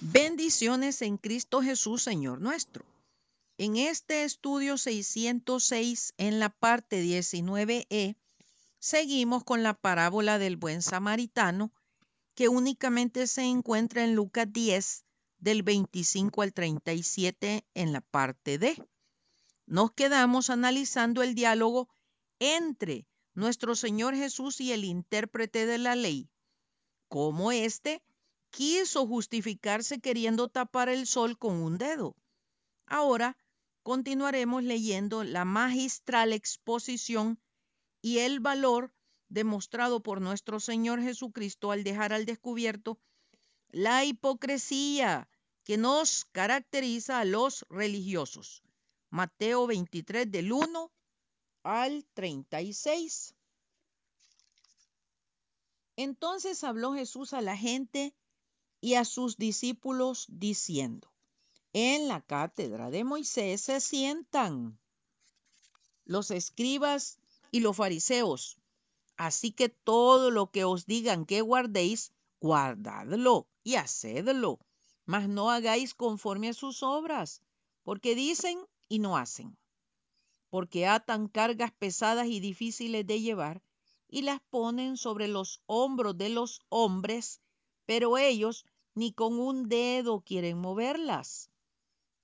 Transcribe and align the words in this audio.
Bendiciones 0.00 1.02
en 1.02 1.16
Cristo 1.16 1.60
Jesús, 1.60 2.04
Señor 2.04 2.40
nuestro. 2.40 2.84
En 3.56 3.74
este 3.74 4.22
estudio 4.22 4.78
606, 4.78 6.14
en 6.18 6.38
la 6.38 6.50
parte 6.50 7.02
19e, 7.02 8.14
seguimos 8.78 9.42
con 9.42 9.64
la 9.64 9.74
parábola 9.74 10.38
del 10.38 10.56
buen 10.56 10.82
samaritano, 10.82 11.72
que 12.36 12.48
únicamente 12.48 13.26
se 13.26 13.42
encuentra 13.42 14.04
en 14.04 14.14
Lucas 14.14 14.46
10, 14.52 15.04
del 15.38 15.64
25 15.64 16.42
al 16.42 16.52
37, 16.52 17.66
en 17.74 17.92
la 17.92 18.00
parte 18.00 18.56
D. 18.56 18.80
Nos 19.66 19.90
quedamos 19.90 20.48
analizando 20.48 21.24
el 21.24 21.34
diálogo 21.34 21.88
entre 22.38 23.08
nuestro 23.34 23.74
Señor 23.74 24.14
Jesús 24.14 24.60
y 24.60 24.70
el 24.70 24.84
intérprete 24.84 25.66
de 25.66 25.78
la 25.78 25.96
ley, 25.96 26.30
cómo 27.08 27.50
éste 27.50 28.00
quiso 28.50 29.06
justificarse 29.06 30.00
queriendo 30.00 30.48
tapar 30.48 30.88
el 30.88 31.06
sol 31.06 31.38
con 31.38 31.56
un 31.62 31.78
dedo. 31.78 32.16
Ahora 32.86 33.36
continuaremos 33.82 34.62
leyendo 34.62 35.24
la 35.24 35.44
magistral 35.44 36.32
exposición 36.32 37.40
y 38.00 38.18
el 38.18 38.40
valor 38.40 38.92
demostrado 39.28 40.02
por 40.02 40.20
nuestro 40.20 40.60
Señor 40.60 41.02
Jesucristo 41.02 41.70
al 41.70 41.84
dejar 41.84 42.12
al 42.12 42.24
descubierto 42.24 42.98
la 43.70 44.04
hipocresía 44.04 45.28
que 45.64 45.76
nos 45.76 46.24
caracteriza 46.32 47.20
a 47.20 47.24
los 47.24 47.66
religiosos. 47.68 48.62
Mateo 49.10 49.66
23 49.66 50.30
del 50.30 50.52
1 50.52 50.90
al 51.62 52.06
36. 52.14 53.34
Entonces 55.96 56.64
habló 56.64 56.94
Jesús 56.94 57.32
a 57.32 57.40
la 57.40 57.56
gente 57.56 58.14
y 58.80 58.94
a 58.94 59.04
sus 59.04 59.36
discípulos 59.36 60.26
diciendo, 60.28 61.12
en 61.72 62.08
la 62.08 62.20
cátedra 62.20 62.90
de 62.90 63.04
Moisés 63.04 63.60
se 63.60 63.80
sientan 63.80 64.78
los 66.04 66.30
escribas 66.30 67.18
y 67.50 67.60
los 67.60 67.76
fariseos. 67.76 68.58
Así 69.16 69.52
que 69.52 69.68
todo 69.68 70.30
lo 70.30 70.50
que 70.50 70.64
os 70.64 70.86
digan 70.86 71.26
que 71.26 71.40
guardéis, 71.40 72.12
guardadlo 72.40 73.48
y 73.64 73.74
hacedlo, 73.74 74.60
mas 75.04 75.28
no 75.28 75.50
hagáis 75.50 75.94
conforme 75.94 76.48
a 76.48 76.54
sus 76.54 76.82
obras, 76.82 77.42
porque 77.82 78.14
dicen 78.14 78.58
y 78.88 79.00
no 79.00 79.16
hacen, 79.16 79.58
porque 80.50 80.86
atan 80.86 81.28
cargas 81.28 81.72
pesadas 81.72 82.28
y 82.28 82.40
difíciles 82.40 83.06
de 83.06 83.20
llevar 83.20 83.62
y 84.08 84.22
las 84.22 84.40
ponen 84.50 84.96
sobre 84.96 85.28
los 85.28 85.60
hombros 85.66 86.16
de 86.16 86.30
los 86.30 86.60
hombres 86.68 87.42
pero 87.88 88.18
ellos 88.18 88.66
ni 88.94 89.12
con 89.12 89.40
un 89.40 89.66
dedo 89.70 90.20
quieren 90.20 90.58
moverlas. 90.58 91.50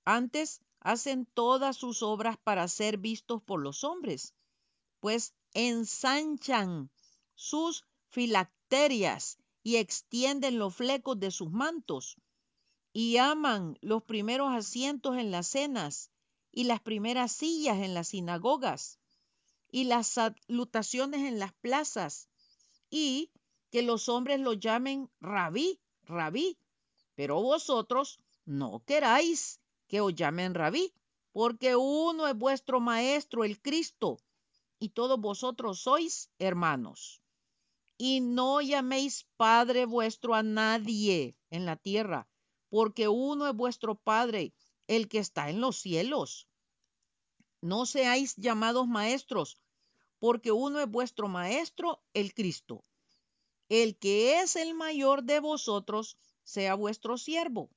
Antes 0.03 0.61
hacen 0.79 1.25
todas 1.25 1.75
sus 1.75 2.03
obras 2.03 2.37
para 2.37 2.67
ser 2.67 2.99
vistos 2.99 3.41
por 3.41 3.59
los 3.59 3.83
hombres, 3.83 4.35
pues 4.99 5.33
ensanchan 5.55 6.91
sus 7.33 7.83
filacterias 8.09 9.39
y 9.63 9.77
extienden 9.77 10.59
los 10.59 10.75
flecos 10.75 11.19
de 11.19 11.31
sus 11.31 11.49
mantos, 11.49 12.17
y 12.93 13.17
aman 13.17 13.79
los 13.81 14.03
primeros 14.03 14.53
asientos 14.53 15.17
en 15.17 15.31
las 15.31 15.47
cenas 15.47 16.11
y 16.51 16.65
las 16.65 16.79
primeras 16.79 17.31
sillas 17.31 17.79
en 17.79 17.95
las 17.95 18.09
sinagogas 18.09 18.99
y 19.71 19.85
las 19.85 20.05
salutaciones 20.05 21.21
en 21.21 21.39
las 21.39 21.53
plazas 21.53 22.29
y 22.91 23.31
que 23.75 23.81
los 23.81 24.07
hombres 24.07 24.39
lo 24.39 24.53
llamen 24.53 25.11
rabí, 25.19 25.81
rabí, 26.03 26.57
pero 27.13 27.41
vosotros 27.41 28.21
no 28.45 28.81
queráis 28.85 29.59
que 29.89 29.99
os 29.99 30.15
llamen 30.15 30.53
rabí, 30.53 30.93
porque 31.33 31.75
uno 31.75 32.25
es 32.25 32.37
vuestro 32.37 32.79
maestro, 32.79 33.43
el 33.43 33.61
Cristo, 33.61 34.17
y 34.79 34.87
todos 34.91 35.19
vosotros 35.19 35.81
sois 35.81 36.29
hermanos. 36.39 37.21
Y 37.97 38.21
no 38.21 38.61
llaméis 38.61 39.27
Padre 39.35 39.85
vuestro 39.85 40.35
a 40.35 40.41
nadie 40.41 41.35
en 41.49 41.65
la 41.65 41.75
tierra, 41.75 42.29
porque 42.69 43.09
uno 43.09 43.45
es 43.45 43.55
vuestro 43.57 43.95
Padre, 43.95 44.53
el 44.87 45.09
que 45.09 45.19
está 45.19 45.49
en 45.49 45.59
los 45.59 45.75
cielos. 45.75 46.47
No 47.59 47.85
seáis 47.85 48.37
llamados 48.37 48.87
maestros, 48.87 49.57
porque 50.19 50.53
uno 50.53 50.79
es 50.79 50.89
vuestro 50.89 51.27
maestro, 51.27 52.01
el 52.13 52.33
Cristo 52.33 52.85
el 53.69 53.97
que 53.97 54.39
es 54.41 54.55
el 54.55 54.73
mayor 54.73 55.23
de 55.23 55.39
vosotros 55.39 56.17
sea 56.43 56.75
vuestro 56.75 57.17
siervo, 57.17 57.69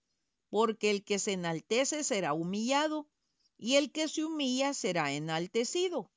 porque 0.50 0.91
el 0.91 1.04
que 1.04 1.19
se 1.19 1.32
enaltece 1.32 2.04
será 2.04 2.32
humillado, 2.32 3.09
y 3.56 3.75
el 3.75 3.91
que 3.91 4.09
se 4.09 4.25
humilla 4.25 4.75
será 4.75 5.12
enaltecido. 5.12 6.10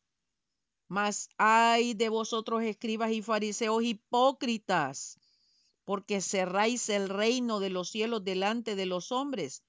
Mas 0.87 1.29
ay 1.37 1.93
de 1.93 2.09
vosotros 2.09 2.63
escribas 2.63 3.11
y 3.11 3.21
fariseos 3.21 3.83
hipócritas, 3.83 5.17
porque 5.85 6.21
cerráis 6.21 6.89
el 6.89 7.09
reino 7.09 7.59
de 7.59 7.69
los 7.69 7.89
cielos 7.89 8.23
delante 8.23 8.75
de 8.75 8.85
los 8.85 9.11
hombres, 9.11 9.63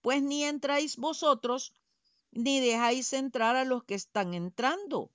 pues 0.00 0.22
ni 0.22 0.44
entráis 0.44 0.96
vosotros, 0.96 1.72
ni 2.32 2.60
dejáis 2.60 3.12
entrar 3.12 3.56
a 3.56 3.64
los 3.64 3.84
que 3.84 3.94
están 3.94 4.34
entrando. 4.34 5.12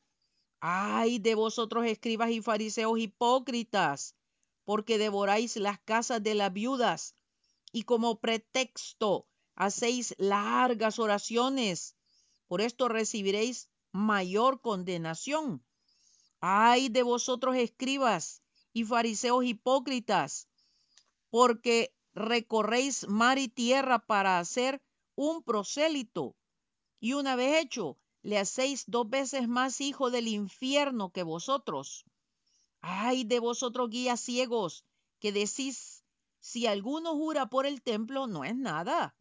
Ay 0.60 1.20
de 1.20 1.36
vosotros 1.36 1.86
escribas 1.86 2.32
y 2.32 2.42
fariseos 2.42 2.98
hipócritas, 2.98 4.16
porque 4.66 4.98
devoráis 4.98 5.58
las 5.58 5.80
casas 5.80 6.22
de 6.24 6.36
las 6.36 6.54
viudas 6.54 7.16
y 7.72 7.84
como 7.84 8.20
pretexto 8.20 9.28
hacéis 9.56 10.16
largas 10.18 11.00
oraciones. 11.00 11.96
Por 12.48 12.62
esto 12.62 12.88
recibiréis 12.88 13.70
mayor 13.92 14.62
condenación. 14.62 15.64
Ay 16.40 16.90
de 16.90 17.04
vosotros 17.04 17.56
escribas 17.56 18.42
y 18.74 18.84
fariseos 18.86 19.46
hipócritas, 19.46 20.48
porque 21.30 21.94
recorréis 22.14 23.08
mar 23.08 23.38
y 23.38 23.48
tierra 23.48 24.00
para 24.00 24.40
hacer 24.40 24.82
un 25.16 25.44
prosélito, 25.44 26.36
y 27.00 27.14
una 27.14 27.36
vez 27.36 27.62
hecho, 27.62 27.98
le 28.22 28.38
hacéis 28.38 28.86
dos 28.88 29.10
veces 29.10 29.48
más 29.48 29.82
hijo 29.82 30.12
del 30.12 30.28
infierno 30.28 31.12
que 31.12 31.24
vosotros. 31.24 32.06
Ay 32.82 33.24
de 33.24 33.40
vosotros 33.40 33.90
guías 33.90 34.20
ciegos, 34.20 34.86
que 35.20 35.32
decís, 35.32 36.04
si 36.40 36.66
alguno 36.66 37.16
jura 37.16 37.48
por 37.48 37.66
el 37.66 37.82
templo, 37.82 38.28
no 38.28 38.44
es 38.44 38.56
nada. 38.56 39.16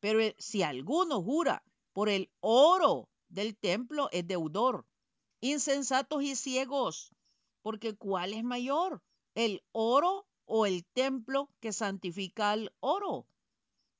Pero 0.00 0.20
si 0.38 0.62
alguno 0.62 1.22
jura 1.22 1.64
por 1.92 2.08
el 2.08 2.30
oro 2.40 3.08
del 3.28 3.56
templo, 3.56 4.08
es 4.12 4.26
deudor. 4.26 4.86
Insensatos 5.40 6.22
y 6.22 6.34
ciegos, 6.34 7.12
porque 7.62 7.94
¿cuál 7.96 8.34
es 8.34 8.42
mayor? 8.42 9.02
¿El 9.34 9.62
oro 9.72 10.26
o 10.44 10.66
el 10.66 10.84
templo 10.84 11.48
que 11.60 11.72
santifica 11.72 12.50
al 12.50 12.72
oro? 12.80 13.26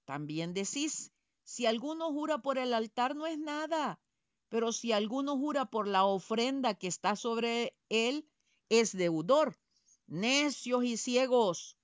También 0.05 0.55
decís, 0.55 1.13
si 1.45 1.67
alguno 1.67 2.13
jura 2.13 2.39
por 2.39 2.59
el 2.59 2.75
altar, 2.75 3.15
no 3.15 3.27
es 3.27 3.39
nada. 3.39 4.01
Pero 4.49 4.73
si 4.73 4.93
alguno 4.93 5.37
jura 5.37 5.67
por 5.67 5.87
la 5.87 6.05
ofrenda 6.05 6.75
que 6.75 6.89
está 6.89 7.15
sobre 7.15 7.77
él, 7.89 8.27
es 8.69 8.97
deudor. 8.97 9.57
Necios 10.07 10.85
y 10.85 10.97
ciegos. 10.97 11.77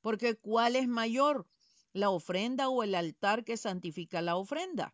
Porque 0.00 0.36
¿cuál 0.36 0.76
es 0.76 0.86
mayor? 0.86 1.46
¿La 1.92 2.10
ofrenda 2.10 2.68
o 2.68 2.82
el 2.82 2.94
altar 2.94 3.44
que 3.44 3.56
santifica 3.56 4.20
la 4.22 4.36
ofrenda? 4.36 4.92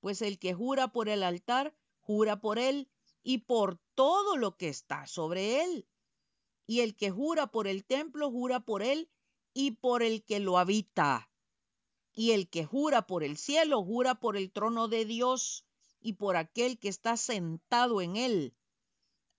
Pues 0.00 0.22
el 0.22 0.38
que 0.38 0.54
jura 0.54 0.88
por 0.88 1.08
el 1.08 1.22
altar, 1.22 1.74
jura 2.00 2.40
por 2.40 2.58
él 2.58 2.88
y 3.22 3.38
por 3.38 3.78
todo 3.94 4.36
lo 4.36 4.56
que 4.56 4.68
está 4.68 5.06
sobre 5.06 5.62
él. 5.62 5.86
Y 6.66 6.80
el 6.80 6.96
que 6.96 7.10
jura 7.10 7.48
por 7.48 7.68
el 7.68 7.84
templo, 7.84 8.30
jura 8.30 8.60
por 8.60 8.82
él 8.82 9.10
y 9.52 9.72
por 9.72 10.02
el 10.02 10.24
que 10.24 10.40
lo 10.40 10.58
habita. 10.58 11.30
Y 12.14 12.32
el 12.32 12.48
que 12.48 12.64
jura 12.64 13.06
por 13.06 13.22
el 13.24 13.36
cielo, 13.36 13.84
jura 13.84 14.14
por 14.14 14.36
el 14.36 14.50
trono 14.50 14.88
de 14.88 15.04
Dios 15.04 15.64
y 16.00 16.14
por 16.14 16.36
aquel 16.36 16.78
que 16.78 16.88
está 16.88 17.16
sentado 17.16 18.00
en 18.00 18.16
él. 18.16 18.54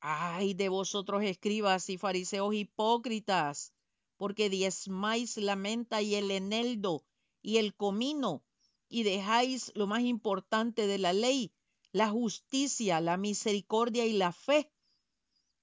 Ay 0.06 0.54
de 0.54 0.68
vosotros 0.68 1.24
escribas 1.24 1.90
y 1.90 1.98
fariseos 1.98 2.54
hipócritas, 2.54 3.72
porque 4.18 4.50
diezmáis 4.50 5.38
la 5.38 5.56
menta 5.56 6.02
y 6.02 6.16
el 6.16 6.30
eneldo 6.30 7.06
y 7.42 7.56
el 7.56 7.74
comino, 7.74 8.44
y 8.90 9.04
dejáis 9.04 9.72
lo 9.76 9.88
más 9.88 10.02
importante 10.02 10.88
de 10.88 10.98
la 10.98 11.14
ley, 11.14 11.54
la 11.94 12.10
justicia, 12.10 13.00
la 13.00 13.16
misericordia 13.16 14.06
y 14.06 14.12
la 14.12 14.34
fe. 14.34 14.74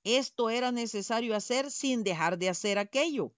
Esto 0.05 0.49
era 0.49 0.73
necesario 0.73 1.37
hacer 1.37 1.71
sin 1.71 2.03
dejar 2.03 2.39
de 2.39 2.49
hacer 2.49 2.79
aquello. 2.79 3.35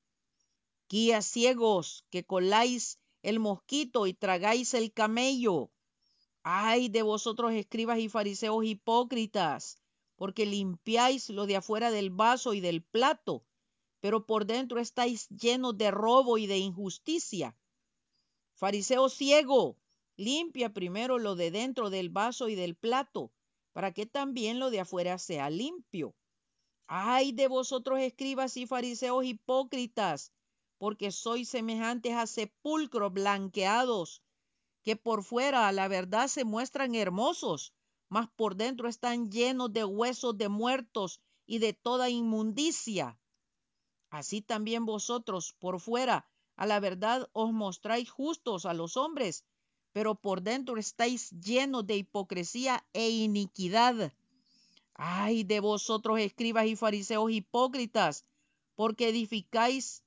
Guías 0.89 1.27
ciegos 1.27 2.05
que 2.11 2.25
coláis 2.25 3.01
el 3.23 3.41
mosquito 3.41 4.07
y 4.07 4.15
tragáis 4.15 4.73
el 4.73 4.93
camello. 4.93 5.73
Ay 6.45 6.89
de 6.89 7.03
vosotros 7.03 7.53
escribas 7.55 7.99
y 7.99 8.09
fariseos 8.09 8.65
hipócritas, 8.65 9.82
porque 10.23 10.47
limpiáis 10.47 11.31
lo 11.31 11.47
de 11.47 11.57
afuera 11.57 11.91
del 11.91 12.11
vaso 12.11 12.55
y 12.55 12.61
del 12.61 12.81
plato, 12.81 13.45
pero 13.99 14.25
por 14.25 14.47
dentro 14.47 14.79
estáis 14.79 15.29
llenos 15.31 15.77
de 15.77 15.91
robo 15.91 16.39
y 16.39 16.47
de 16.47 16.59
injusticia. 16.59 17.57
Fariseo 18.55 19.09
ciego, 19.09 19.77
limpia 20.17 20.73
primero 20.73 21.19
lo 21.19 21.35
de 21.35 21.51
dentro 21.51 21.91
del 21.91 22.09
vaso 22.09 22.49
y 22.49 22.55
del 22.55 22.77
plato, 22.77 23.33
para 23.73 23.91
que 23.91 24.07
también 24.07 24.61
lo 24.61 24.71
de 24.71 24.79
afuera 24.79 25.19
sea 25.19 25.51
limpio. 25.51 26.15
Ay 26.87 27.33
de 27.33 27.49
vosotros 27.49 27.99
escribas 27.99 28.57
y 28.57 28.69
fariseos 28.69 29.25
hipócritas, 29.25 30.31
porque 30.79 31.11
sois 31.11 31.49
semejantes 31.49 32.13
a 32.13 32.29
sepulcros 32.29 33.13
blanqueados, 33.13 34.23
que 34.85 34.95
por 34.95 35.25
fuera 35.25 35.67
a 35.67 35.73
la 35.73 35.89
verdad 35.89 36.29
se 36.29 36.45
muestran 36.45 36.95
hermosos, 36.95 37.75
mas 38.13 38.29
por 38.37 38.57
dentro 38.57 38.91
están 38.91 39.31
llenos 39.31 39.73
de 39.73 39.87
huesos 39.87 40.37
de 40.37 40.51
muertos 40.51 41.23
y 41.47 41.61
de 41.61 41.73
toda 41.73 42.11
inmundicia. 42.11 43.19
Así 44.11 44.43
también 44.43 44.85
vosotros 44.85 45.55
por 45.59 45.81
fuera 45.81 46.29
a 46.55 46.67
la 46.67 46.79
verdad 46.79 47.31
os 47.33 47.55
mostráis 47.55 48.11
justos 48.11 48.67
a 48.67 48.75
los 48.75 48.99
hombres, 48.99 49.47
pero 49.95 50.15
por 50.15 50.43
dentro 50.43 50.77
estáis 50.77 51.31
llenos 51.31 51.87
de 51.87 51.97
hipocresía 51.97 52.87
e 52.93 53.09
iniquidad. 53.09 54.13
Ay 54.93 55.45
de 55.45 55.61
vosotros, 55.61 56.21
escribas 56.21 56.67
y 56.67 56.77
fariseos 56.77 57.31
hipócritas, 57.31 58.27
porque 58.75 59.09
edificáis 59.09 60.05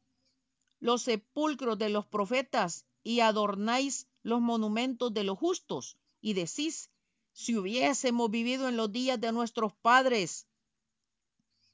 los 0.79 1.01
sepulcros 1.01 1.79
de 1.79 1.89
los 1.89 2.05
profetas 2.05 2.85
y 3.01 3.21
adornáis 3.21 4.07
los 4.21 4.41
monumentos 4.41 5.11
de 5.11 5.23
los 5.23 5.39
justos, 5.39 5.97
y 6.21 6.33
decís, 6.33 6.91
si 7.35 7.57
hubiésemos 7.57 8.31
vivido 8.31 8.69
en 8.69 8.77
los 8.77 8.93
días 8.93 9.19
de 9.19 9.33
nuestros 9.33 9.73
padres, 9.73 10.47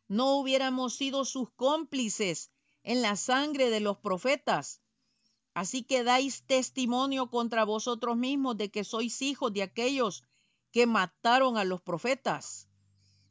no 0.07 0.37
hubiéramos 0.37 0.95
sido 0.95 1.23
sus 1.23 1.51
cómplices 1.51 2.49
en 2.81 3.03
la 3.03 3.15
sangre 3.15 3.69
de 3.69 3.79
los 3.79 3.99
profetas. 3.99 4.81
Así 5.53 5.83
que 5.83 6.03
dais 6.03 6.47
testimonio 6.47 7.29
contra 7.29 7.63
vosotros 7.63 8.17
mismos 8.17 8.57
de 8.57 8.71
que 8.71 8.83
sois 8.83 9.21
hijos 9.21 9.53
de 9.53 9.61
aquellos 9.61 10.23
que 10.71 10.87
mataron 10.87 11.57
a 11.57 11.63
los 11.63 11.79
profetas. 11.79 12.67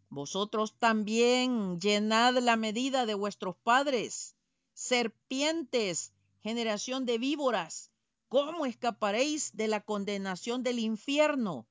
Vosotros 0.09 0.79
también 0.79 1.81
llenad 1.81 2.39
la 2.39 2.55
medida 2.55 3.07
de 3.07 3.15
vuestros 3.15 3.57
padres, 3.57 4.37
serpientes, 4.73 6.13
generación 6.39 7.07
de 7.07 7.19
víboras. 7.19 7.91
¿Cómo 8.29 8.67
escaparéis 8.67 9.51
de 9.57 9.67
la 9.67 9.81
condenación 9.81 10.63
del 10.63 10.79
infierno? 10.79 11.67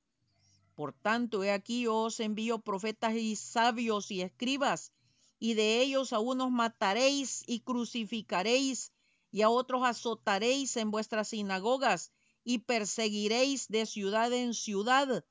Por 0.80 0.94
tanto, 0.94 1.44
he 1.44 1.52
aquí 1.52 1.82
yo 1.82 2.04
os 2.08 2.22
envío 2.22 2.60
profetas 2.60 3.14
y 3.14 3.36
sabios 3.36 4.12
y 4.12 4.22
escribas, 4.22 4.94
y 5.38 5.54
de 5.56 5.82
ellos 5.82 6.14
a 6.14 6.20
unos 6.20 6.52
mataréis 6.52 7.44
y 7.48 7.60
crucificaréis, 7.60 8.94
y 9.30 9.42
a 9.42 9.50
otros 9.50 9.84
azotaréis 9.84 10.78
en 10.78 10.90
vuestras 10.90 11.28
sinagogas, 11.28 12.14
y 12.46 12.60
perseguiréis 12.60 13.68
de 13.68 13.86
ciudad 13.86 14.32
en 14.32 14.54
ciudad, 14.54 15.26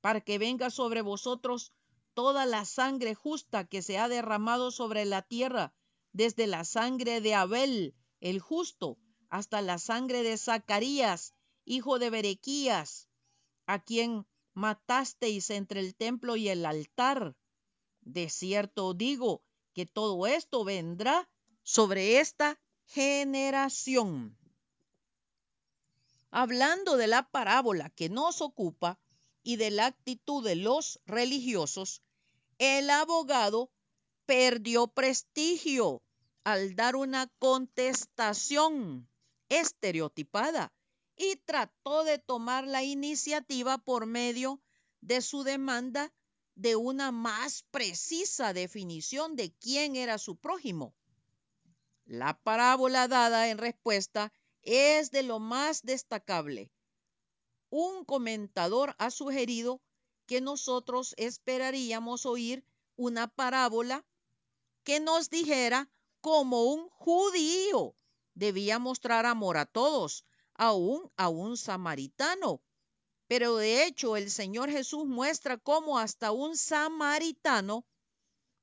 para 0.00 0.20
que 0.20 0.38
venga 0.38 0.70
sobre 0.70 1.02
vosotros 1.02 1.72
toda 2.14 2.46
la 2.46 2.64
sangre 2.64 3.16
justa 3.16 3.64
que 3.64 3.82
se 3.82 3.98
ha 3.98 4.08
derramado 4.08 4.70
sobre 4.70 5.04
la 5.04 5.22
tierra, 5.22 5.74
desde 6.12 6.46
la 6.46 6.62
sangre 6.62 7.20
de 7.20 7.34
Abel, 7.34 7.96
el 8.20 8.38
justo, 8.38 8.98
hasta 9.30 9.62
la 9.62 9.78
sangre 9.78 10.22
de 10.22 10.38
Zacarías, 10.38 11.34
hijo 11.64 11.98
de 11.98 12.10
Berequías, 12.10 13.08
a 13.66 13.80
quien 13.80 14.24
matasteis 14.56 15.50
entre 15.50 15.80
el 15.80 15.94
templo 15.94 16.34
y 16.36 16.48
el 16.48 16.64
altar. 16.64 17.36
De 18.00 18.30
cierto 18.30 18.94
digo 18.94 19.42
que 19.74 19.84
todo 19.84 20.26
esto 20.26 20.64
vendrá 20.64 21.28
sobre 21.62 22.20
esta 22.20 22.58
generación. 22.86 24.36
Hablando 26.30 26.96
de 26.96 27.06
la 27.06 27.28
parábola 27.30 27.90
que 27.90 28.08
nos 28.08 28.40
ocupa 28.40 28.98
y 29.42 29.56
de 29.56 29.70
la 29.70 29.86
actitud 29.86 30.42
de 30.42 30.56
los 30.56 31.00
religiosos, 31.04 32.02
el 32.58 32.88
abogado 32.88 33.70
perdió 34.24 34.86
prestigio 34.86 36.02
al 36.44 36.74
dar 36.76 36.96
una 36.96 37.26
contestación 37.38 39.06
estereotipada 39.50 40.72
y 41.16 41.36
trató 41.36 42.04
de 42.04 42.18
tomar 42.18 42.66
la 42.66 42.82
iniciativa 42.82 43.78
por 43.78 44.06
medio 44.06 44.60
de 45.00 45.22
su 45.22 45.42
demanda 45.42 46.12
de 46.54 46.76
una 46.76 47.12
más 47.12 47.64
precisa 47.70 48.52
definición 48.52 49.36
de 49.36 49.52
quién 49.52 49.96
era 49.96 50.18
su 50.18 50.36
prójimo. 50.36 50.94
La 52.04 52.38
parábola 52.38 53.08
dada 53.08 53.48
en 53.48 53.58
respuesta 53.58 54.32
es 54.62 55.10
de 55.10 55.22
lo 55.22 55.38
más 55.38 55.82
destacable. 55.82 56.70
Un 57.70 58.04
comentador 58.04 58.94
ha 58.98 59.10
sugerido 59.10 59.80
que 60.26 60.40
nosotros 60.40 61.14
esperaríamos 61.16 62.26
oír 62.26 62.64
una 62.96 63.28
parábola 63.28 64.04
que 64.82 65.00
nos 65.00 65.30
dijera 65.30 65.90
cómo 66.20 66.64
un 66.64 66.88
judío 66.88 67.94
debía 68.34 68.78
mostrar 68.78 69.26
amor 69.26 69.56
a 69.56 69.66
todos, 69.66 70.24
aún 70.58 71.10
a 71.16 71.28
un 71.28 71.56
samaritano. 71.56 72.60
Pero 73.28 73.56
de 73.56 73.84
hecho 73.84 74.16
el 74.16 74.30
Señor 74.30 74.70
Jesús 74.70 75.06
muestra 75.06 75.58
cómo 75.58 75.98
hasta 75.98 76.32
un 76.32 76.56
samaritano 76.56 77.84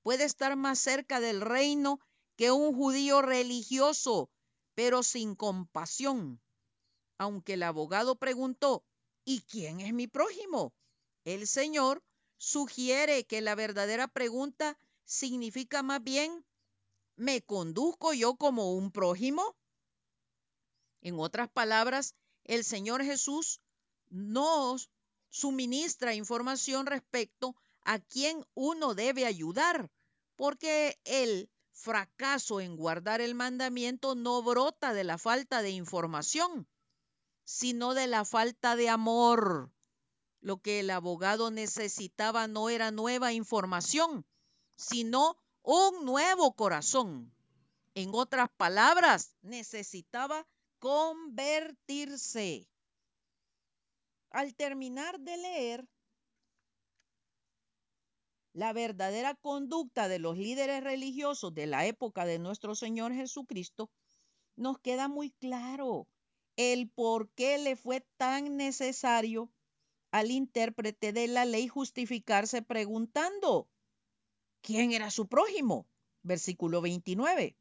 puede 0.04 0.25
estar 0.25 0.56
más 0.56 0.80
cerca 0.80 1.19
del 1.19 1.42
reino 1.42 2.00
que 2.36 2.51
un 2.51 2.75
judío 2.75 3.22
religioso, 3.22 4.30
pero 4.75 5.04
sin 5.04 5.36
compasión. 5.36 6.42
Aunque 7.18 7.54
el 7.54 7.63
abogado 7.63 8.16
preguntó, 8.16 8.84
¿y 9.25 9.42
quién 9.42 9.80
es 9.80 9.94
mi 9.94 10.07
prójimo? 10.07 10.74
El 11.24 11.48
Señor 11.48 12.04
sugiere 12.38 13.25
que 13.25 13.42
la 13.42 13.56
verdadera 13.56 14.07
pregunta 14.07 14.78
significa 15.06 15.84
más 15.84 16.04
bien, 16.04 16.46
¿me 17.16 17.42
conduzco 17.42 18.13
yo 18.13 18.36
como 18.36 18.74
un 18.74 18.92
prójimo? 18.92 19.56
En 21.04 21.20
otras 21.20 21.50
palabras, 21.50 22.16
el 22.46 22.64
Señor 22.64 23.04
Jesús 23.04 23.60
nos 24.10 24.90
suministra 25.30 26.16
información 26.16 26.86
respecto 26.86 27.56
a 27.84 28.00
quién 28.00 28.46
uno 28.54 28.96
debe 28.96 29.26
ayudar, 29.26 29.92
porque 30.38 30.98
el 31.04 31.50
fracaso 31.74 32.62
en 32.62 32.78
guardar 32.78 33.20
el 33.20 33.36
mandamiento 33.36 34.16
no 34.16 34.42
brota 34.42 34.94
de 34.94 35.04
la 35.04 35.18
falta 35.18 35.62
de 35.62 35.72
información, 35.72 36.70
sino 37.44 37.94
de 37.94 38.08
la 38.08 38.24
falta 38.24 38.77
de 38.77 38.88
amor. 38.88 39.74
Lo 40.39 40.62
que 40.62 40.80
el 40.80 40.89
abogado 40.89 41.51
necesitaba 41.51 42.48
no 42.48 42.70
era 42.70 42.92
nueva 42.92 43.34
información, 43.34 44.25
sino 44.77 45.38
un 45.63 46.06
nuevo 46.06 46.56
corazón. 46.56 47.36
En 47.94 48.12
otras 48.13 48.50
palabras, 48.56 49.36
necesitaba 49.42 50.48
convertirse. 50.84 52.68
Al 54.32 54.54
terminar 54.54 55.18
de 55.22 55.38
leer 55.38 55.88
la 58.52 58.74
verdadera 58.74 59.34
conducta 59.34 60.10
de 60.10 60.20
los 60.20 60.38
líderes 60.38 60.84
religiosos 60.84 61.54
de 61.54 61.68
la 61.68 61.86
época 61.86 62.25
de 62.25 62.38
nuestro 62.38 62.75
Señor 62.75 63.13
Jesucristo, 63.13 63.90
nos 64.58 64.78
queda 64.78 65.08
muy 65.08 65.32
claro 65.32 66.10
el 66.58 66.90
por 66.90 67.30
qué 67.30 67.58
le 67.60 67.78
fue 67.78 68.06
tan 68.18 68.58
necesario 68.58 69.50
al 70.12 70.32
intérprete 70.32 71.13
de 71.13 71.30
la 71.30 71.46
ley 71.46 71.70
justificarse 71.70 72.62
preguntando, 72.62 73.70
¿quién 74.60 74.92
era 74.92 75.12
su 75.12 75.30
prójimo? 75.30 75.88
Versículo 76.24 76.82
29. 76.82 77.56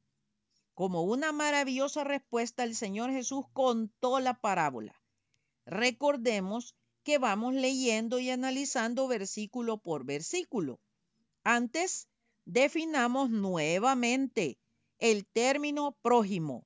Como 0.75 1.03
una 1.03 1.33
maravillosa 1.33 2.05
respuesta, 2.05 2.65
el 2.65 2.75
Señor 2.75 3.11
Jesús 3.11 3.45
contó 3.53 4.21
la 4.21 4.41
parábola. 4.41 5.01
Recordemos 5.67 6.75
que 7.03 7.19
vamos 7.19 7.55
leyendo 7.55 8.19
y 8.19 8.31
analizando 8.31 9.09
versículo 9.09 9.79
por 9.79 10.05
versículo. 10.05 10.81
Antes, 11.45 12.09
definamos 12.45 13.31
nuevamente 13.31 14.59
el 14.99 15.27
término 15.27 15.97
prójimo. 16.03 16.65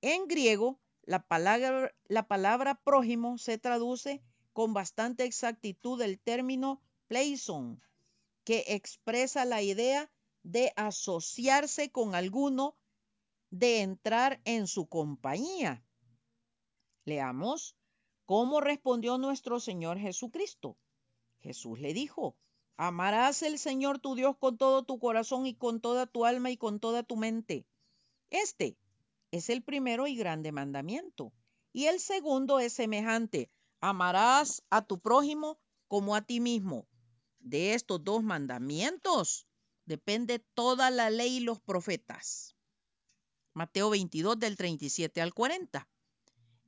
En 0.00 0.28
griego, 0.28 0.78
la 1.02 1.26
palabra, 1.26 1.92
la 2.06 2.28
palabra 2.28 2.76
prójimo 2.76 3.36
se 3.38 3.58
traduce 3.58 4.22
con 4.52 4.74
bastante 4.74 5.24
exactitud 5.24 6.00
el 6.02 6.20
término 6.20 6.80
pleison, 7.08 7.82
que 8.44 8.64
expresa 8.68 9.44
la 9.44 9.62
idea 9.62 10.10
de 10.42 10.72
asociarse 10.76 11.90
con 11.90 12.14
alguno, 12.14 12.76
de 13.50 13.80
entrar 13.82 14.40
en 14.44 14.66
su 14.66 14.88
compañía. 14.88 15.84
Leamos 17.04 17.76
cómo 18.24 18.60
respondió 18.60 19.18
nuestro 19.18 19.60
Señor 19.60 19.98
Jesucristo. 19.98 20.76
Jesús 21.38 21.78
le 21.80 21.94
dijo, 21.94 22.36
Amarás 22.76 23.42
el 23.42 23.58
Señor 23.58 23.98
tu 23.98 24.14
Dios 24.14 24.36
con 24.38 24.56
todo 24.56 24.84
tu 24.84 25.00
corazón 25.00 25.46
y 25.46 25.54
con 25.56 25.80
toda 25.80 26.06
tu 26.06 26.24
alma 26.24 26.50
y 26.50 26.56
con 26.56 26.78
toda 26.78 27.02
tu 27.02 27.16
mente. 27.16 27.66
Este 28.30 28.78
es 29.32 29.50
el 29.50 29.62
primero 29.62 30.06
y 30.06 30.14
grande 30.14 30.52
mandamiento. 30.52 31.32
Y 31.72 31.86
el 31.86 31.98
segundo 31.98 32.60
es 32.60 32.72
semejante. 32.72 33.50
Amarás 33.80 34.62
a 34.70 34.82
tu 34.82 35.00
prójimo 35.00 35.58
como 35.88 36.14
a 36.14 36.22
ti 36.22 36.38
mismo. 36.38 36.86
De 37.40 37.74
estos 37.74 38.04
dos 38.04 38.22
mandamientos 38.22 39.48
depende 39.84 40.38
toda 40.38 40.90
la 40.90 41.10
ley 41.10 41.38
y 41.38 41.40
los 41.40 41.60
profetas. 41.60 42.54
Mateo 43.58 43.90
22 43.90 44.38
del 44.38 44.56
37 44.56 45.20
al 45.20 45.34
40. 45.34 45.88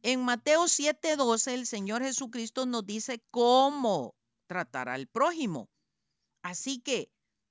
En 0.02 0.24
Mateo 0.24 0.64
7:12 0.64 1.54
el 1.54 1.64
Señor 1.64 2.02
Jesucristo 2.02 2.66
nos 2.66 2.84
dice 2.84 3.22
cómo 3.30 4.16
tratar 4.48 4.88
al 4.88 5.06
prójimo. 5.06 5.70
Así 6.42 6.80
que 6.80 7.08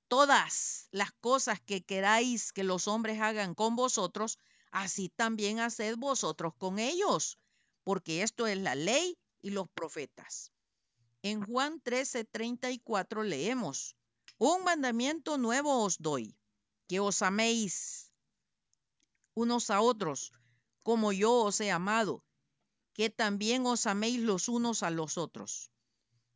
todas 0.10 0.90
las 0.92 1.14
cosas 1.14 1.62
que 1.62 1.86
queráis 1.86 2.52
que 2.52 2.66
los 2.66 2.90
hombres 2.90 3.22
hagan 3.22 3.56
con 3.56 3.78
vosotros, 3.78 4.38
así 4.72 5.08
también 5.08 5.62
haced 5.62 5.96
vosotros 5.96 6.54
con 6.58 6.78
ellos, 6.78 7.38
porque 7.86 8.24
esto 8.24 8.46
es 8.46 8.58
la 8.58 8.76
ley 8.76 9.18
y 9.42 9.52
los 9.52 9.70
profetas. 9.70 10.52
En 11.22 11.46
Juan 11.46 11.80
13:34 11.82 13.24
leemos, 13.24 13.96
un 14.38 14.66
mandamiento 14.66 15.38
nuevo 15.38 15.82
os 15.86 15.98
doy, 15.98 16.36
que 16.90 17.00
os 17.00 17.22
améis 17.22 18.09
unos 19.40 19.70
a 19.70 19.82
otros, 19.82 20.32
como 20.84 21.12
yo 21.12 21.32
os 21.34 21.60
he 21.62 21.72
amado, 21.72 22.24
que 22.94 23.10
también 23.10 23.66
os 23.66 23.86
améis 23.86 24.20
los 24.20 24.50
unos 24.50 24.84
a 24.84 24.90
los 24.90 25.18
otros. 25.18 25.72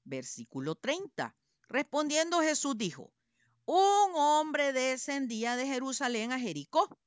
Versículo 0.05 0.75
30. 0.75 1.35
Respondiendo 1.67 2.41
Jesús 2.41 2.77
dijo, 2.77 3.13
un 3.65 4.15
hombre 4.15 4.73
descendía 4.73 5.55
de 5.55 5.65
Jerusalén 5.65 6.31
a 6.31 6.39
Jericó 6.39 6.97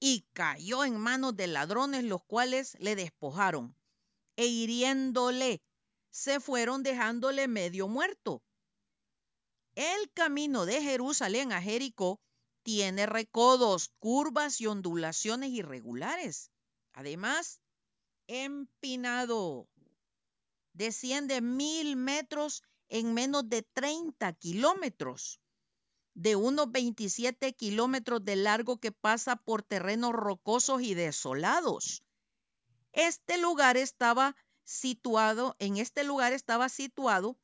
y 0.00 0.26
cayó 0.32 0.84
en 0.84 0.96
manos 0.98 1.36
de 1.36 1.46
ladrones, 1.46 2.04
los 2.04 2.22
cuales 2.24 2.76
le 2.78 2.96
despojaron 2.96 3.74
e 4.36 4.46
hiriéndole, 4.46 5.60
se 6.10 6.40
fueron 6.40 6.82
dejándole 6.82 7.48
medio 7.48 7.88
muerto. 7.88 8.42
El 9.74 10.10
camino 10.12 10.64
de 10.64 10.80
Jerusalén 10.80 11.52
a 11.52 11.60
Jericó 11.60 12.20
tiene 12.62 13.06
recodos, 13.06 13.90
curvas 13.98 14.60
y 14.60 14.66
ondulaciones 14.66 15.50
irregulares. 15.50 16.50
Además, 16.92 17.60
empinado. 18.26 19.68
Desciende 20.72 21.40
mil 21.40 21.96
metros 21.96 22.62
en 22.88 23.14
menos 23.14 23.48
de 23.48 23.62
30 23.62 24.32
kilómetros, 24.34 25.40
de 26.14 26.36
unos 26.36 26.70
27 26.70 27.52
kilómetros 27.54 28.24
de 28.24 28.36
largo 28.36 28.78
que 28.78 28.92
pasa 28.92 29.36
por 29.36 29.62
terrenos 29.62 30.12
rocosos 30.12 30.82
y 30.82 30.94
desolados. 30.94 32.02
Este 32.92 33.38
lugar 33.38 33.76
estaba 33.76 34.36
situado, 34.64 35.56
en 35.58 35.76
este 35.76 36.04
lugar 36.04 36.32
estaba 36.32 36.68
situado 36.68 37.38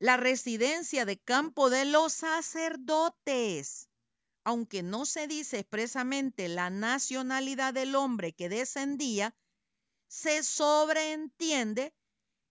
la 0.00 0.16
residencia 0.16 1.04
de 1.04 1.18
campo 1.18 1.70
de 1.70 1.84
los 1.84 2.12
sacerdotes 2.12 3.90
aunque 4.44 4.82
no 4.82 5.06
se 5.06 5.26
dice 5.26 5.58
expresamente 5.58 6.48
la 6.48 6.70
nacionalidad 6.70 7.74
del 7.74 7.94
hombre 7.94 8.32
que 8.32 8.48
descendía, 8.48 9.34
se 10.08 10.42
sobreentiende 10.42 11.94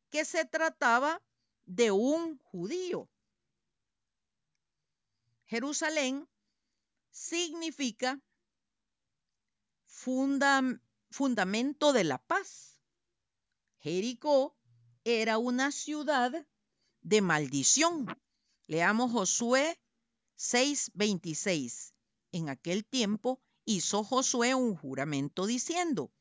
que 0.09 0.23
se 0.25 0.45
trataba 0.45 1.21
de 1.65 1.91
un 1.91 2.37
judío. 2.37 3.09
Jerusalén 5.45 6.27
significa 7.09 8.21
fundamento 11.09 11.91
de 11.91 12.03
la 12.03 12.19
paz. 12.19 12.79
Jericó 13.79 14.55
era 15.03 15.37
una 15.37 15.71
ciudad 15.71 16.45
de 17.01 17.21
maldición. 17.21 18.05
Leamos 18.67 19.11
Josué 19.11 19.79
6:26. 20.37 21.93
En 22.31 22.49
aquel 22.49 22.85
tiempo 22.85 23.41
hizo 23.65 24.03
Josué 24.03 24.55
un 24.55 24.75
juramento 24.75 25.45
diciendo, 25.45 26.11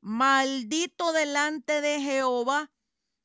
Maldito 0.00 1.12
delante 1.12 1.80
de 1.80 2.00
Jehová 2.00 2.70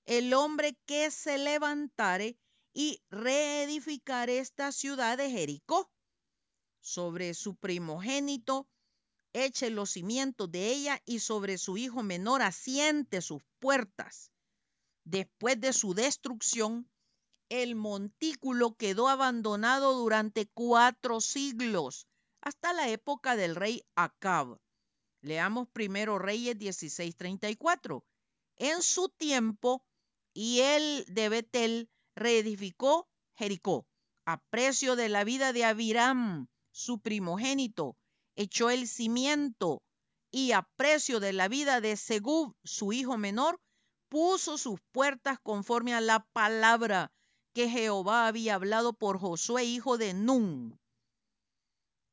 el 0.06 0.34
hombre 0.34 0.78
que 0.86 1.10
se 1.10 1.38
levantare 1.38 2.38
y 2.74 3.02
reedificare 3.10 4.40
esta 4.40 4.72
ciudad 4.72 5.18
de 5.18 5.32
Jericó. 5.32 5.90
Sobre 6.82 7.34
su 7.34 7.56
primogénito 7.56 8.68
eche 9.34 9.70
los 9.70 9.92
cimientos 9.92 10.52
de 10.52 10.72
ella 10.72 11.02
y 11.06 11.20
sobre 11.20 11.58
su 11.58 11.78
hijo 11.78 12.04
menor 12.04 12.42
asiente 12.42 13.22
sus 13.22 13.42
puertas. 13.60 14.32
Después 15.06 15.62
de 15.62 15.72
su 15.72 15.94
destrucción, 15.94 16.90
el 17.50 17.76
montículo 17.76 18.76
quedó 18.76 19.08
abandonado 19.08 19.94
durante 19.94 20.48
cuatro 20.48 21.22
siglos, 21.22 22.08
hasta 22.42 22.74
la 22.74 22.90
época 22.90 23.36
del 23.36 23.56
rey 23.56 23.84
Acab. 23.96 24.58
Leamos 25.22 25.68
primero 25.70 26.18
Reyes 26.18 26.58
16:34. 26.58 28.04
En 28.58 28.82
su 28.82 29.10
tiempo, 29.10 29.84
y 30.34 30.62
él 30.62 31.06
de 31.08 31.30
Betel 31.30 31.90
reedificó 32.16 33.08
Jericó, 33.36 33.86
a 34.26 34.42
precio 34.50 34.96
de 34.96 35.10
la 35.10 35.24
vida 35.24 35.54
de 35.54 35.66
Abiram, 35.66 36.48
su 36.72 37.00
primogénito, 37.00 37.96
echó 38.36 38.72
el 38.72 38.88
cimiento, 38.88 39.84
y 40.32 40.52
a 40.52 40.64
precio 40.78 41.20
de 41.20 41.32
la 41.32 41.48
vida 41.48 41.80
de 41.80 41.96
Segub, 41.96 42.56
su 42.64 42.92
hijo 42.92 43.18
menor, 43.18 43.60
puso 44.10 44.58
sus 44.58 44.80
puertas 44.92 45.40
conforme 45.42 45.94
a 45.94 46.02
la 46.02 46.26
palabra 46.34 47.12
que 47.54 47.70
Jehová 47.70 48.28
había 48.28 48.56
hablado 48.56 48.94
por 48.94 49.20
Josué, 49.20 49.64
hijo 49.64 49.98
de 49.98 50.14
Nun. 50.14 50.80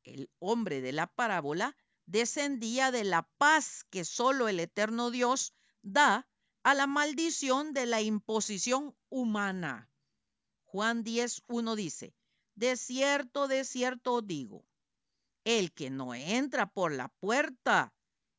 El 0.03 0.29
hombre 0.39 0.81
de 0.81 0.91
la 0.91 1.07
parábola 1.07 1.75
descendía 2.05 2.91
de 2.91 3.03
la 3.03 3.23
paz 3.37 3.85
que 3.89 4.05
solo 4.05 4.47
el 4.47 4.59
eterno 4.59 5.11
Dios 5.11 5.53
da 5.81 6.27
a 6.63 6.73
la 6.73 6.87
maldición 6.87 7.73
de 7.73 7.85
la 7.85 8.01
imposición 8.01 8.95
humana. 9.09 9.89
Juan 10.63 11.03
10, 11.03 11.43
1 11.47 11.75
dice, 11.75 12.15
de 12.55 12.77
cierto, 12.77 13.47
de 13.47 13.63
cierto 13.65 14.21
digo, 14.21 14.65
el 15.43 15.73
que 15.73 15.89
no 15.89 16.13
entra 16.13 16.67
por 16.67 16.91
la 16.91 17.09
puerta 17.09 17.93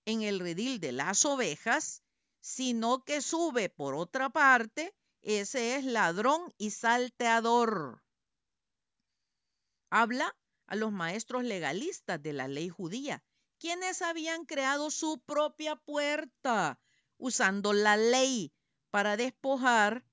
en 0.04 0.22
el 0.22 0.40
redil 0.40 0.80
de 0.80 0.92
las 0.92 1.24
ovejas, 1.24 2.02
sino 2.44 3.02
que 3.04 3.22
sube 3.22 3.70
por 3.70 3.94
otra 3.94 4.28
parte, 4.28 4.94
ese 5.22 5.76
es 5.76 5.84
ladrón 5.86 6.52
y 6.58 6.72
salteador. 6.72 8.04
Habla 9.88 10.36
a 10.66 10.76
los 10.76 10.92
maestros 10.92 11.44
legalistas 11.44 12.22
de 12.22 12.34
la 12.34 12.46
ley 12.46 12.68
judía, 12.68 13.24
quienes 13.58 14.02
habían 14.02 14.44
creado 14.44 14.90
su 14.90 15.22
propia 15.24 15.76
puerta 15.76 16.78
usando 17.16 17.72
la 17.72 17.96
ley 17.96 18.52
para 18.90 19.16
despojar, 19.16 20.04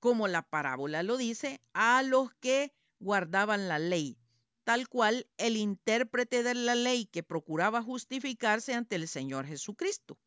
como 0.00 0.26
la 0.26 0.42
parábola 0.42 1.04
lo 1.04 1.16
dice, 1.16 1.62
a 1.74 2.02
los 2.02 2.34
que 2.40 2.74
guardaban 2.98 3.68
la 3.68 3.78
ley, 3.78 4.18
tal 4.64 4.88
cual 4.88 5.30
el 5.36 5.56
intérprete 5.56 6.42
de 6.42 6.54
la 6.54 6.74
ley 6.74 7.06
que 7.06 7.22
procuraba 7.22 7.84
justificarse 7.84 8.74
ante 8.74 8.96
el 8.96 9.06
Señor 9.06 9.46
Jesucristo. 9.46 10.18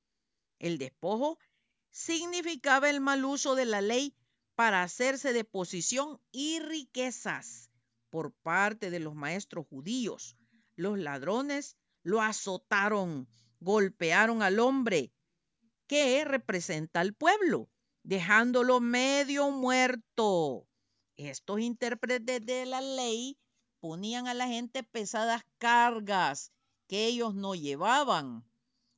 El 0.60 0.78
despojo 0.78 1.40
significaba 1.90 2.90
el 2.90 3.02
mal 3.02 3.24
uso 3.26 3.56
de 3.56 3.66
la 3.66 3.82
ley 3.82 4.16
para 4.56 4.84
hacerse 4.84 5.34
de 5.34 5.44
posición 5.44 6.20
y 6.32 6.60
riquezas 6.60 7.70
por 8.10 8.32
parte 8.32 8.90
de 8.90 9.00
los 9.00 9.16
maestros 9.16 9.66
judíos. 9.68 10.38
Los 10.76 11.00
ladrones 11.00 11.78
lo 12.04 12.22
azotaron, 12.22 13.28
golpearon 13.60 14.42
al 14.44 14.60
hombre 14.60 15.12
que 15.88 16.24
representa 16.26 17.00
al 17.00 17.14
pueblo, 17.14 17.70
dejándolo 18.04 18.80
medio 18.80 19.50
muerto. 19.52 20.68
Estos 21.16 21.60
intérpretes 21.60 22.46
de 22.46 22.66
la 22.66 22.82
ley 22.82 23.38
ponían 23.80 24.28
a 24.28 24.34
la 24.34 24.48
gente 24.48 24.84
pesadas 24.84 25.44
cargas 25.58 26.52
que 26.88 27.06
ellos 27.06 27.36
no 27.36 27.56
llevaban 27.56 28.46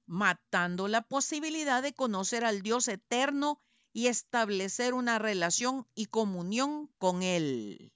matando 0.06 0.88
la 0.88 1.02
posibilidad 1.02 1.82
de 1.82 1.94
conocer 1.94 2.46
al 2.46 2.62
Dios 2.62 2.88
eterno 2.88 3.60
y 3.94 4.08
establecer 4.08 4.94
una 4.94 5.20
relación 5.20 5.88
y 5.96 6.08
comunión 6.08 6.88
con 6.98 7.24
Él. 7.24 7.94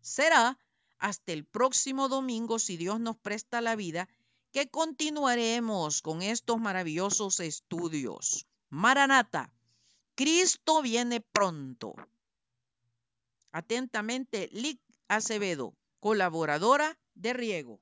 Será 0.00 0.58
hasta 0.98 1.32
el 1.32 1.44
próximo 1.44 2.08
domingo, 2.08 2.58
si 2.58 2.76
Dios 2.76 3.00
nos 3.00 3.16
presta 3.16 3.60
la 3.60 3.76
vida, 3.76 4.08
que 4.52 4.70
continuaremos 4.70 6.00
con 6.00 6.22
estos 6.22 6.60
maravillosos 6.60 7.40
estudios. 7.40 8.46
Maranata, 8.68 9.52
Cristo 10.14 10.80
viene 10.80 11.20
pronto. 11.20 11.94
Atentamente, 13.50 14.48
Lic 14.52 14.80
Acevedo, 15.08 15.74
colaboradora 16.00 16.98
de 17.14 17.32
Riego. 17.32 17.80